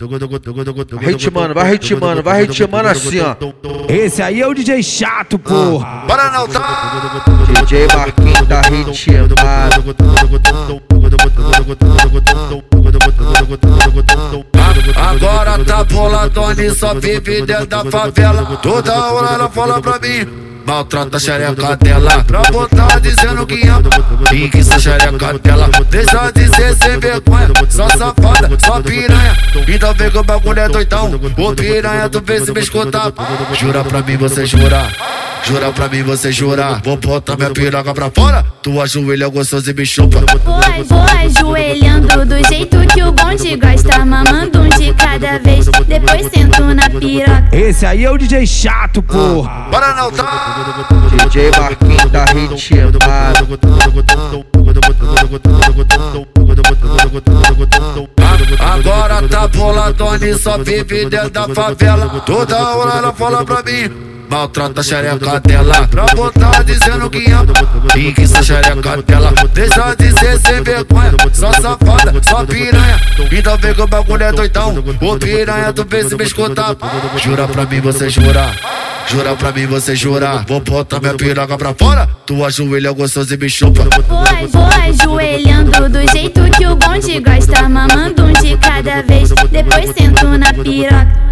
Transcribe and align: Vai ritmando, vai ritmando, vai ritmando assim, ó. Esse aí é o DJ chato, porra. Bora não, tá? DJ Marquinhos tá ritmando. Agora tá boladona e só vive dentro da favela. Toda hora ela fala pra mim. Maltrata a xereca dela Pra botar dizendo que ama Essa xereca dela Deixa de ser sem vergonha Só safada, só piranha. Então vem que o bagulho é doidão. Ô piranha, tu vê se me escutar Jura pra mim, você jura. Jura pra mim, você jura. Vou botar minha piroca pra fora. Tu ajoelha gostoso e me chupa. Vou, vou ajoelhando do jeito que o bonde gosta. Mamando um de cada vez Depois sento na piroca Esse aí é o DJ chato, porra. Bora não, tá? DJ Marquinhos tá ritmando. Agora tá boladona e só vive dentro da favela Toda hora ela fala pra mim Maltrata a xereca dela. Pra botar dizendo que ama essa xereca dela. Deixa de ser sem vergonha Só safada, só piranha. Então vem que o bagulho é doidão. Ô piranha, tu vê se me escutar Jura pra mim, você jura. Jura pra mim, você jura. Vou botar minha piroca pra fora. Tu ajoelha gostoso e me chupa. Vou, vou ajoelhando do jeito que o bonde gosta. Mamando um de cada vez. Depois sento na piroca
Vai 0.00 1.10
ritmando, 1.10 1.54
vai 1.54 1.70
ritmando, 1.72 2.22
vai 2.22 2.42
ritmando 2.42 2.88
assim, 2.88 3.18
ó. 3.18 3.34
Esse 3.92 4.22
aí 4.22 4.40
é 4.40 4.46
o 4.46 4.54
DJ 4.54 4.80
chato, 4.80 5.36
porra. 5.40 6.06
Bora 6.06 6.30
não, 6.30 6.46
tá? 6.46 7.24
DJ 7.48 7.88
Marquinhos 7.88 8.46
tá 8.46 8.60
ritmando. 8.60 9.34
Agora 14.94 15.64
tá 15.64 15.82
boladona 15.82 16.62
e 16.62 16.70
só 16.70 16.94
vive 16.94 17.44
dentro 17.44 17.66
da 17.66 17.84
favela. 17.84 18.56
Toda 18.62 19.12
hora 19.12 19.34
ela 19.34 19.50
fala 19.50 19.82
pra 19.82 19.98
mim. 19.98 20.48
Maltrata 20.68 21.16
a 21.16 21.20
xereca 21.20 21.76
dela 21.76 22.22
Pra 22.24 22.42
botar 22.52 23.00
dizendo 23.00 23.46
que 23.46 23.66
ama 23.66 23.77
Essa 24.58 24.78
xereca 24.78 25.38
dela 25.38 25.70
Deixa 25.90 26.30
de 26.32 26.48
ser 26.54 26.76
sem 26.76 26.98
vergonha 27.00 27.48
Só 27.70 27.88
safada, 27.88 28.50
só 28.62 28.80
piranha. 28.82 29.34
Então 29.66 29.94
vem 29.94 30.10
que 30.10 30.18
o 30.18 30.22
bagulho 30.22 30.60
é 30.60 30.68
doidão. 30.68 31.18
Ô 31.38 31.54
piranha, 31.54 32.08
tu 32.10 32.20
vê 32.22 32.38
se 32.40 32.52
me 32.52 32.60
escutar 32.60 33.10
Jura 33.58 33.82
pra 33.84 34.02
mim, 34.02 34.16
você 34.18 34.44
jura. 34.44 34.86
Jura 35.44 35.72
pra 35.72 35.88
mim, 35.88 36.02
você 36.02 36.30
jura. 36.30 36.80
Vou 36.84 36.96
botar 36.98 37.36
minha 37.36 37.50
piroca 37.50 37.94
pra 37.94 38.10
fora. 38.10 38.44
Tu 38.62 38.80
ajoelha 38.80 39.28
gostoso 39.28 39.70
e 39.70 39.74
me 39.74 39.86
chupa. 39.86 40.20
Vou, 40.44 40.84
vou 40.84 41.00
ajoelhando 41.00 42.26
do 42.26 42.48
jeito 42.48 42.76
que 42.92 43.02
o 43.02 43.12
bonde 43.12 43.56
gosta. 43.56 44.04
Mamando 44.04 44.60
um 44.60 44.68
de 44.68 44.92
cada 44.92 45.38
vez 45.38 45.57
Depois 46.08 46.32
sento 46.32 46.74
na 46.74 46.88
piroca 46.88 47.48
Esse 47.52 47.84
aí 47.84 48.04
é 48.04 48.10
o 48.10 48.16
DJ 48.16 48.46
chato, 48.46 49.02
porra. 49.02 49.68
Bora 49.70 49.94
não, 49.94 50.10
tá? 50.10 50.86
DJ 51.12 51.50
Marquinhos 51.50 52.10
tá 52.10 52.24
ritmando. 52.24 52.98
Agora 58.58 59.28
tá 59.28 59.48
boladona 59.48 60.26
e 60.26 60.34
só 60.38 60.56
vive 60.58 61.08
dentro 61.08 61.30
da 61.30 61.48
favela 61.48 62.08
Toda 62.24 62.58
hora 62.58 62.98
ela 62.98 63.12
fala 63.12 63.44
pra 63.44 63.62
mim 63.62 64.17
Maltrata 64.28 64.80
a 64.80 64.84
xereca 64.84 65.40
dela. 65.40 65.88
Pra 65.88 66.04
botar 66.14 66.62
dizendo 66.62 67.08
que 67.10 67.30
ama 67.30 67.52
essa 68.18 68.42
xereca 68.42 69.02
dela. 69.02 69.32
Deixa 69.54 69.94
de 69.94 70.18
ser 70.18 70.38
sem 70.40 70.62
vergonha 70.62 71.12
Só 71.32 71.52
safada, 71.52 72.12
só 72.22 72.44
piranha. 72.44 73.00
Então 73.32 73.56
vem 73.56 73.74
que 73.74 73.82
o 73.82 73.86
bagulho 73.86 74.22
é 74.22 74.32
doidão. 74.32 74.84
Ô 75.00 75.16
piranha, 75.16 75.72
tu 75.72 75.86
vê 75.88 76.04
se 76.04 76.14
me 76.14 76.24
escutar 76.24 76.76
Jura 77.22 77.48
pra 77.48 77.64
mim, 77.64 77.80
você 77.80 78.10
jura. 78.10 78.52
Jura 79.08 79.34
pra 79.34 79.52
mim, 79.52 79.66
você 79.66 79.96
jura. 79.96 80.44
Vou 80.46 80.60
botar 80.60 81.00
minha 81.00 81.14
piroca 81.14 81.56
pra 81.56 81.72
fora. 81.72 82.06
Tu 82.26 82.44
ajoelha 82.44 82.92
gostoso 82.92 83.32
e 83.32 83.38
me 83.38 83.48
chupa. 83.48 83.84
Vou, 84.06 84.48
vou 84.48 84.64
ajoelhando 84.64 85.88
do 85.88 86.12
jeito 86.12 86.42
que 86.58 86.66
o 86.66 86.76
bonde 86.76 87.18
gosta. 87.20 87.68
Mamando 87.68 88.24
um 88.24 88.32
de 88.34 88.56
cada 88.58 89.02
vez. 89.02 89.30
Depois 89.50 89.94
sento 89.96 90.26
na 90.36 90.52
piroca 90.52 91.27